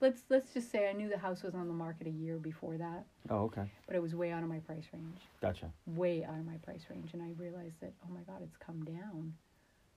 [0.00, 2.76] Let's let's just say I knew the house was on the market a year before
[2.76, 3.64] that, Oh, okay.
[3.88, 5.72] but it was way out of my price range, Gotcha.
[5.86, 8.84] way out of my price range, and I realized that oh my god, it's come
[8.84, 9.32] down.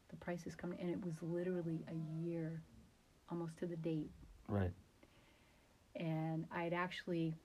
[0.09, 2.59] The price has come, and it was literally a year,
[3.29, 4.09] almost to the date
[4.47, 4.71] Right.
[5.95, 7.35] and I'd actually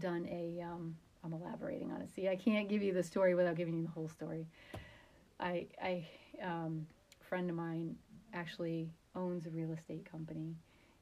[0.00, 0.60] done a.
[0.62, 2.08] Um, I'm elaborating on it.
[2.16, 4.46] See, I can't give you the story without giving you the whole story.
[5.38, 6.06] I, I,
[6.42, 6.86] um,
[7.28, 7.94] friend of mine
[8.32, 10.56] actually owns a real estate company,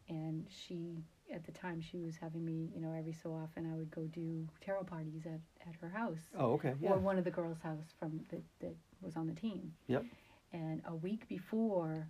[0.08, 3.76] and she, at the time, she was having me, you know, every so often I
[3.76, 6.74] would go do tarot parties at, at her house Oh, okay.
[6.80, 6.92] Yeah.
[6.92, 9.74] or one of the girls' house from that that was on the team.
[9.88, 10.04] Yep.
[10.52, 12.08] And a week before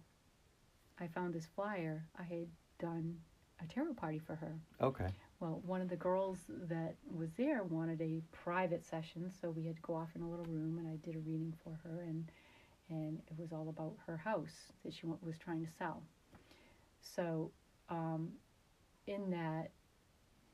[1.01, 2.47] I found this flyer, I had
[2.79, 3.19] done
[3.61, 4.53] a tarot party for her.
[4.81, 5.09] Okay.
[5.41, 9.77] Well, one of the girls that was there wanted a private session, so we had
[9.77, 12.31] to go off in a little room, and I did a reading for her, and
[12.91, 16.03] and it was all about her house that she was trying to sell.
[17.01, 17.51] So,
[17.89, 18.33] um,
[19.07, 19.71] in that,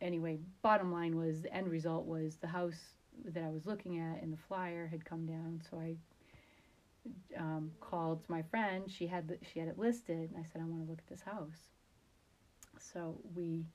[0.00, 4.22] anyway, bottom line was the end result was the house that I was looking at
[4.22, 5.96] in the flyer had come down, so I
[7.38, 8.90] um, called my friend.
[8.90, 11.08] She had the, she had it listed, and I said I want to look at
[11.08, 11.68] this house.
[12.78, 13.66] So we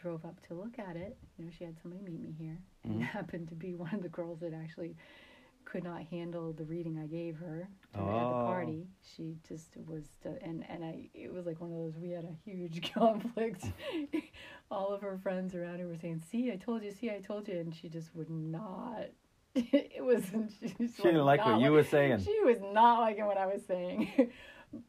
[0.00, 1.16] drove up to look at it.
[1.38, 2.58] You know, she had somebody meet me here.
[2.88, 3.02] And Mhm.
[3.02, 4.96] it happened to be one of the girls that actually
[5.70, 8.44] could not handle the reading I gave her at the Oh.
[8.46, 8.86] party.
[9.02, 10.04] She just was,
[10.42, 11.10] and and I.
[11.14, 11.96] It was like one of those.
[12.00, 13.64] We had a huge conflict.
[14.70, 16.90] All of her friends around her were saying, "See, I told you.
[16.92, 19.08] See, I told you," and she just would not.
[19.54, 20.52] it wasn't.
[20.60, 22.20] She, She didn't like what not you were saying.
[22.20, 24.30] She was not liking what I was saying.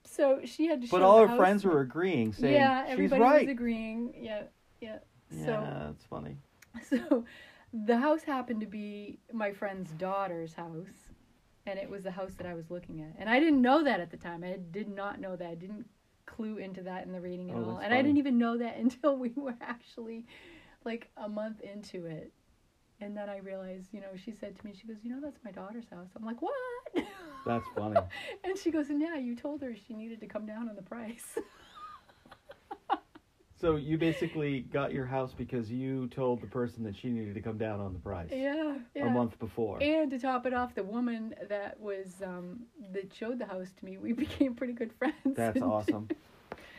[0.05, 0.87] so she had to.
[0.89, 3.45] But all her house- friends were agreeing, saying yeah, she's everybody right.
[3.47, 4.13] was agreeing.
[4.17, 4.43] Yeah,
[4.81, 4.99] yeah.
[5.31, 5.51] yeah, So
[5.91, 6.37] that's funny.
[6.89, 7.25] so
[7.73, 11.09] the house happened to be my friend's daughter's house,
[11.65, 13.13] and it was the house that I was looking at.
[13.19, 14.43] And I didn't know that at the time.
[14.43, 15.47] I did not know that.
[15.47, 15.85] I didn't
[16.25, 17.77] clue into that in the reading at Oh, all.
[17.77, 20.25] And I didn't even know that until we were actually
[20.85, 22.31] like a month into it.
[23.01, 25.39] And then I realized, you know, she said to me, she goes, you know, that's
[25.45, 26.09] my daughter's house.
[26.15, 26.53] I'm like, what?
[27.45, 27.95] That's funny.
[28.43, 30.81] and she goes, and yeah, you told her she needed to come down on the
[30.81, 31.37] price.
[33.59, 37.41] So you basically got your house because you told the person that she needed to
[37.41, 39.07] come down on the price yeah, yeah.
[39.07, 39.83] a month before.
[39.83, 42.61] And to top it off, the woman that was um,
[42.93, 45.35] that showed the house to me, we became pretty good friends.
[45.35, 46.09] That's awesome.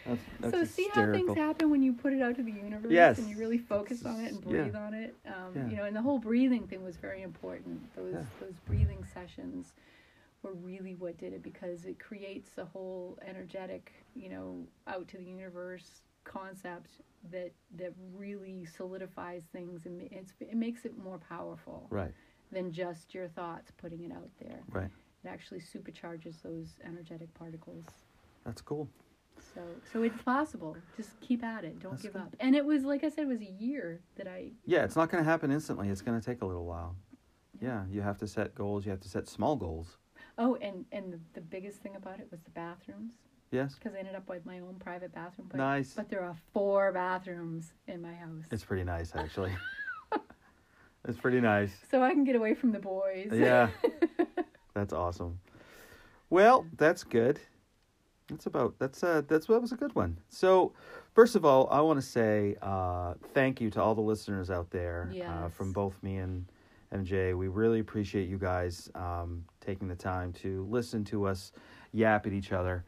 [0.07, 2.91] That's, that's so see how things happen when you put it out to the universe
[2.91, 3.19] Yes.
[3.19, 4.63] and you really focus on it and Yeah.
[4.63, 5.15] breathe on it.
[5.27, 5.69] Um, Yeah.
[5.69, 7.95] You know, and the whole breathing thing was very important.
[7.95, 8.25] Those Yeah.
[8.41, 9.75] those breathing sessions
[10.43, 15.19] were really what did it because it creates a whole energetic, you know, out to
[15.19, 16.01] the universe
[16.31, 16.91] concept
[17.31, 22.13] that that really solidifies things and it's, it makes it more powerful Right,
[22.51, 24.61] than just your thoughts putting it out there.
[24.71, 24.91] right.
[25.25, 27.85] It actually supercharges those energetic particles.
[28.45, 28.89] That's cool.
[29.55, 29.61] So,
[29.93, 30.77] so it's possible.
[30.97, 31.79] Just keep at it.
[31.81, 32.35] Don't That's give up.
[32.41, 34.53] And it was, like I said, it was a year that I.
[34.67, 35.89] Yeah, it's not going to happen instantly.
[35.89, 36.97] It's going to take a little while.
[37.61, 38.85] Yeah, you have to set goals.
[38.87, 39.99] You have to set small goals.
[40.39, 43.15] Oh, and and the, the biggest thing about it was the bathrooms
[43.51, 45.49] Yes, because I ended up with my own private bathroom.
[45.51, 45.93] But, nice.
[45.95, 49.53] But there are four bathrooms in my house, It's pretty nice, actually.
[51.09, 51.73] it's pretty nice.
[51.91, 53.31] so I can get away from the boys.
[53.33, 53.71] Yeah,
[54.75, 55.41] that's awesome.
[56.29, 57.41] Well, that's good.
[58.29, 60.17] That's about that's uh that's that was a good one.
[60.29, 60.73] So,
[61.15, 64.71] first of all, I want to say uh, thank you to all the listeners out
[64.71, 66.47] there uh, from both me and
[66.95, 67.37] MJ.
[67.37, 71.51] We really appreciate you guys um, taking the time to listen to us
[71.93, 72.85] yap at each other.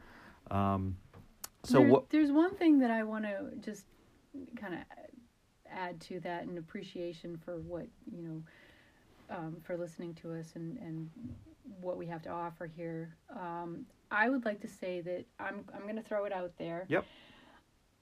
[0.51, 0.97] Um,
[1.63, 2.09] so There- what?
[2.09, 3.85] There's one thing that I want to just
[4.55, 4.81] kind of
[5.69, 8.43] add to that in appreciation for what you know
[9.29, 11.09] um, for listening to us and and
[11.81, 13.15] what we have to offer here.
[13.29, 16.85] Um, I would like to say that I'm I'm going to throw it out there.
[16.89, 17.05] Yep.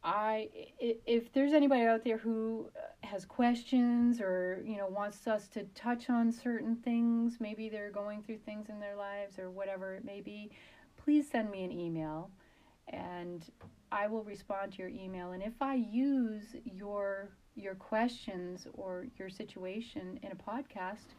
[0.03, 0.49] I
[0.81, 5.47] i- if there's anybody out there who uh, has questions or you know wants us
[5.49, 9.93] to touch on certain things, maybe they're going through things in their lives or whatever
[9.93, 10.51] it may be,
[11.03, 12.29] please send me an email
[12.89, 13.45] and
[13.91, 19.29] I will respond to your email and if I use your your questions or your
[19.29, 21.15] situation in a podcast,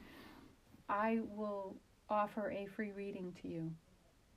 [0.88, 1.76] I will
[2.08, 3.70] offer a free reading to you.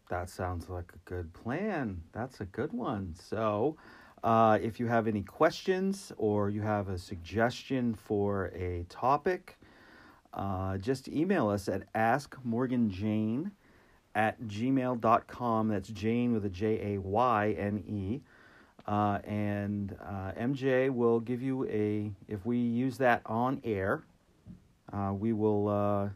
[0.09, 2.01] That sounds like a good plan.
[2.11, 3.15] That's a good one.
[3.17, 3.77] So,
[4.23, 9.57] uh, if you have any questions or you have a suggestion for a topic,
[10.33, 13.51] uh, just email us at askmorganjayne
[14.15, 15.67] at gmail.com.
[15.67, 18.21] That's Jayne with a J A Y N E.
[18.87, 24.03] Uh, and uh, MJ will give you a, if we use that on air,
[24.93, 25.67] uh, we will.
[25.67, 26.09] Uh,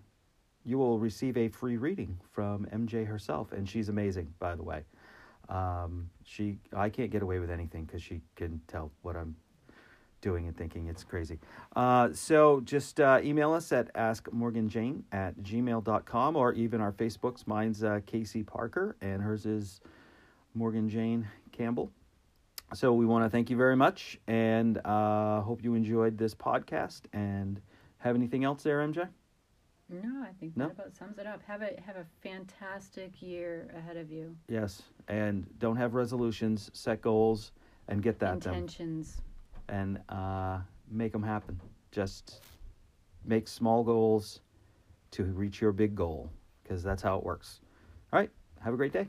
[0.66, 4.84] you will receive a free reading from MJ herself, and she's amazing, by the way.
[5.48, 9.36] Um, she, I can't get away with anything because she can tell what I'm
[10.22, 10.88] doing and thinking.
[10.88, 11.40] It's crazy.
[11.76, 17.48] Uh, so just uh, email us at askmorganjayne at gmail.com or even our Facebooks.
[17.48, 19.82] Mine's uh, Casey Parker, and hers is
[20.54, 21.92] Morgan Jayne Campbell.
[22.74, 27.02] So we want to thank you very much, and uh, hope you enjoyed this podcast.
[27.14, 27.60] And
[27.98, 29.08] have anything else there, MJ?
[29.90, 30.68] No, I think No?
[30.68, 31.42] that about sums it up.
[31.48, 34.36] Have a have a fantastic year ahead of you.
[34.48, 37.52] Yes, and don't have resolutions, set goals,
[37.88, 39.20] and get that Intentions.
[39.70, 40.60] And uh,
[40.90, 41.60] make them happen.
[41.92, 42.42] Just
[43.26, 44.42] make small goals
[45.12, 46.30] to reach your big goal,
[46.64, 47.62] because that's how it works.
[48.12, 48.30] All right,
[48.64, 49.08] have a great day.